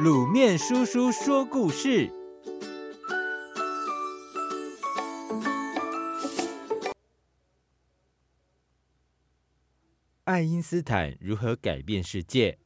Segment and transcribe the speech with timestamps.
[0.00, 2.10] 卤面叔叔说故事：
[10.24, 12.58] 爱因斯坦如何改变世界？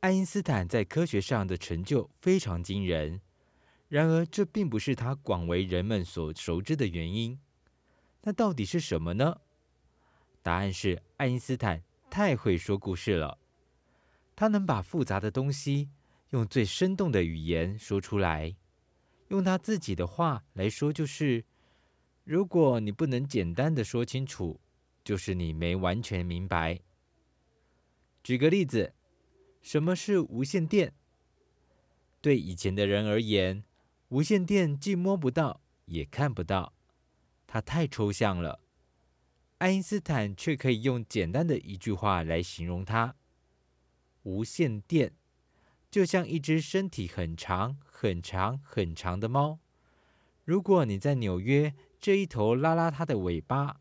[0.00, 3.20] 爱因斯坦在科学上的成就非常惊人，
[3.88, 7.38] 然而这并不是他广为人们所熟知的原因。
[8.22, 9.42] 那到底是什么呢？
[10.42, 13.38] 答案是爱因斯坦太会说故事了。
[14.38, 15.90] 他能把复杂的东西
[16.30, 18.54] 用最生动的语言说出来，
[19.30, 21.44] 用他自己的话来说，就是：
[22.22, 24.60] 如果你不能简单的说清楚，
[25.02, 26.78] 就是你没完全明白。
[28.22, 28.94] 举个例子，
[29.60, 30.94] 什么是无线电？
[32.20, 33.64] 对以前的人而言，
[34.10, 36.72] 无线电既摸不到，也看不到，
[37.48, 38.60] 它太抽象了。
[39.58, 43.16] 爱因斯坦却可以用简单的一句话来形容它。
[44.28, 45.14] 无线电
[45.90, 49.58] 就像一只身体很长、很长、很长的猫。
[50.44, 53.80] 如果你在纽约这一头拉拉它的尾巴，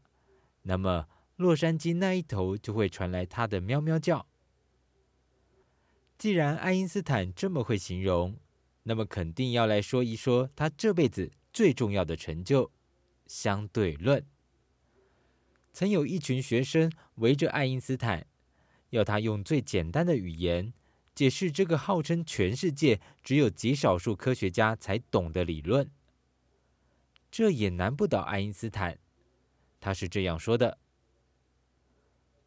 [0.61, 4.25] 那么洛杉矶那一头就会传来它的喵喵叫。
[6.17, 8.39] 既然爱因斯坦这么会形容，
[8.83, 12.71] 那么肯定要来说一说他这辈子最重要的成就——
[13.27, 14.25] 相对论。
[15.73, 18.25] 曾有一群学生围着爱因斯坦。
[18.91, 20.73] 要他用最简单的语言
[21.13, 25.89] 解释这个号称全世界只有极少数科学家才懂的理论，
[27.29, 28.99] 这也难不倒爱因斯坦。
[29.79, 30.77] 他是这样说的：“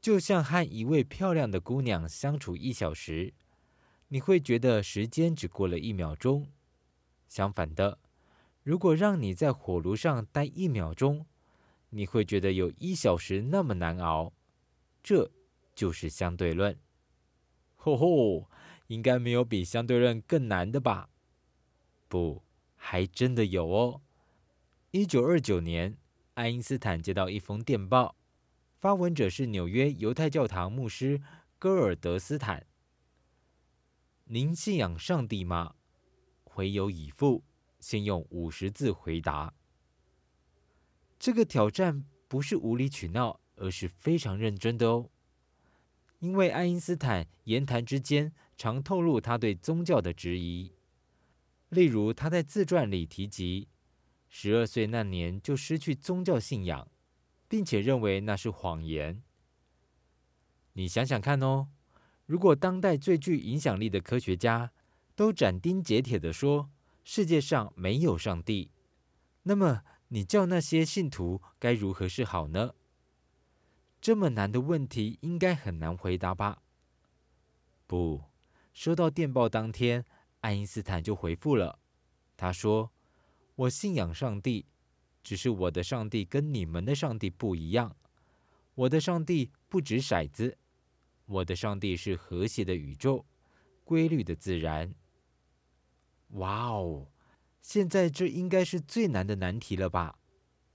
[0.00, 3.34] 就像和一位漂亮的姑娘相处一小时，
[4.08, 6.44] 你会觉得时间只过了一秒钟；
[7.28, 7.98] 相反的，
[8.62, 11.26] 如果让你在火炉上待一秒钟，
[11.90, 14.32] 你会觉得有一小时那么难熬。”
[15.02, 15.30] 这。
[15.80, 16.78] 就是相对论，
[17.74, 18.50] 吼吼，
[18.88, 21.08] 应该没有比相对论更难的吧？
[22.06, 22.42] 不，
[22.76, 24.02] 还真的有哦。
[24.90, 25.96] 一九二九年，
[26.34, 28.14] 爱因斯坦接到一封电报，
[28.78, 31.22] 发文者是纽约犹太教堂牧师
[31.58, 32.66] 戈尔德斯坦。
[34.24, 35.76] 您信仰上帝吗？
[36.44, 37.42] 回有已付，
[37.78, 39.54] 先用五十字回答。
[41.18, 45.08] 这个挑战不是无理取闹，而是非常认真的哦。
[46.20, 50.72] 因为爱因斯坦言谈之间常透露他对宗教的质疑，
[51.70, 53.68] 例如他在自传里提及，
[54.28, 56.88] 十二岁那年就失去宗教信仰，
[57.48, 59.22] 并且认为那是谎言。
[60.74, 61.68] 你想想看哦，
[62.26, 64.72] 如果当代最具影响力的科学家
[65.16, 66.70] 都斩钉截铁地说
[67.02, 68.70] 世界上没有上帝，
[69.44, 72.74] 那么你叫那些信徒该如何是好呢？
[74.00, 76.62] 这么难的问题应该很难回答吧？
[77.86, 78.22] 不，
[78.72, 80.04] 收到电报当天，
[80.40, 81.78] 爱因斯坦就回复了。
[82.36, 82.90] 他说
[83.56, 84.64] ：“我信仰上帝，
[85.22, 87.94] 只是我的上帝跟你们的上帝不一样。
[88.74, 90.56] 我的上帝不掷骰子，
[91.26, 93.26] 我的上帝是和谐的宇宙，
[93.84, 94.94] 规律的自然。”
[96.34, 97.08] 哇哦！
[97.60, 100.18] 现在这应该是最难的难题了吧？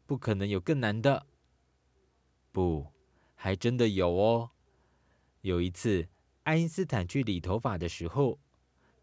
[0.05, 1.25] 不可能有更难的。
[2.51, 2.94] 不。
[3.35, 4.51] 还真的有哦！
[5.41, 6.07] 有一次，
[6.43, 8.39] 爱因斯坦去理头发的时候，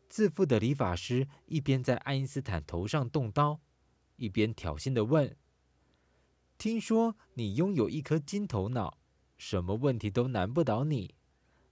[0.08, 3.60] 自负的理发师一边在爱因斯坦头上动刀，
[4.16, 5.36] 一边挑衅的问
[6.58, 8.98] ：“听说你拥有一颗金头脑，
[9.36, 11.14] 什么问题都难不倒你，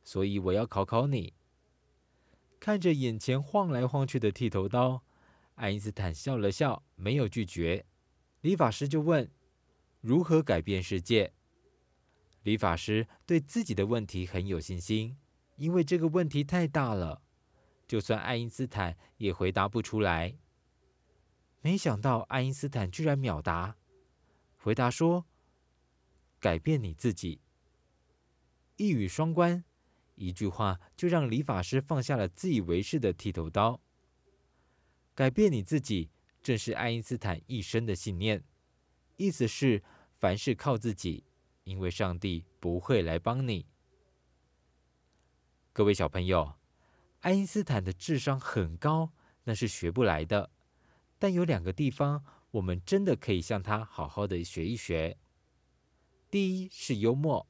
[0.04, 1.34] 所以我要考考你。”
[2.60, 5.02] 看着眼前晃来晃去的剃头刀，
[5.54, 7.86] 爱因斯坦笑了笑，没有拒绝。
[8.42, 9.30] 理发师就问
[10.00, 11.32] ：“如何改变世界？”
[12.42, 15.16] 理发师对自己的问题很有信心，
[15.56, 17.22] 因为这个问题太大了，
[17.86, 20.36] 就算爱因斯坦也回答不出来。
[21.60, 23.76] 没想到爱因斯坦居然秒答，
[24.56, 25.26] 回答说
[26.40, 27.42] ：“改变你自己。”
[28.78, 29.62] 一语双关，
[30.14, 33.78] 一句话就让理发师放下了自以为是的剃头刀。
[35.14, 36.08] 改变你自己，
[36.42, 38.42] 正是爱因斯坦一生的信念，
[39.18, 39.82] 意思是
[40.18, 41.24] 凡事靠自己。
[41.70, 43.64] 因为上帝不会来帮你。
[45.72, 46.54] 各位小朋友，
[47.20, 49.12] 爱因斯坦的智商很高，
[49.44, 50.50] 那是学不来的。
[51.16, 55.16] 但有两个地方，我们真的可以向他好好的学一学。
[56.28, 57.46] 第一是幽默，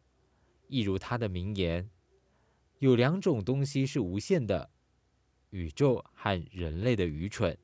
[0.69, 1.89] 一如他的名言
[2.81, 4.71] ：“有两种东西是无限的，
[5.49, 7.57] 宇宙和人类的愚蠢。”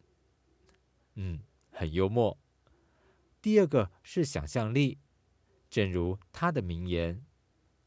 [1.16, 1.38] 嗯，
[1.70, 2.38] 很幽默。
[3.42, 4.98] 第二个是想象力。
[5.68, 7.24] 正如他的名言，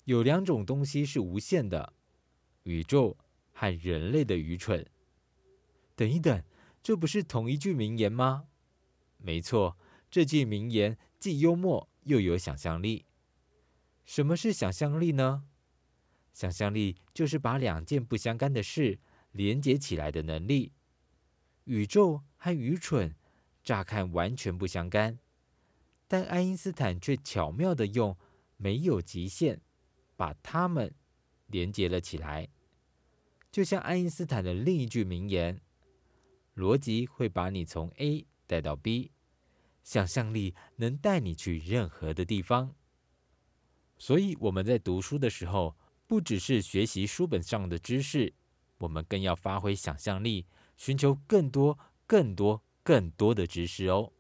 [0.05, 1.93] 有两种东西是无限的，
[2.63, 3.17] 宇宙
[3.51, 4.85] 和人类的愚蠢。
[5.95, 6.43] 等一等，
[6.81, 8.47] 这不是同一句名言吗？
[9.17, 9.77] 没错，
[10.09, 13.05] 这句名言既幽默又有想象力。
[14.05, 15.45] 什么是想象力呢？
[16.33, 18.99] 想象力就是把两件不相干的事
[19.31, 20.71] 连接起来的能力。
[21.65, 23.13] 宇宙和愚蠢，
[23.63, 25.19] 乍看完全不相干，
[26.09, 28.17] 但爱因斯坦却巧妙地用
[28.57, 29.61] “没有极限”
[30.17, 30.93] 把它们
[31.45, 32.49] 连接了起来。
[33.51, 35.61] 就像爱因斯坦的另一句名言
[36.57, 39.11] ：“逻辑会把你从 A 带到 B，
[39.83, 42.75] 想象力能带你去任何的地方。”
[43.97, 45.77] 所以我们在读书的时候，
[46.07, 48.33] 不只是学习书本上的知识，
[48.79, 50.47] 我们更要发挥想象力。
[50.75, 51.77] 寻求更多、
[52.07, 54.13] 更多、更多的知识哦。